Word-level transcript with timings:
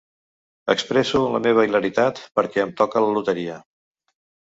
Expresso 0.73 1.19
la 1.33 1.41
meva 1.47 1.65
hilaritat 1.67 2.21
perquè 2.39 2.63
em 2.65 2.73
toca 2.81 3.05
la 3.05 3.13
loteria. 3.19 3.59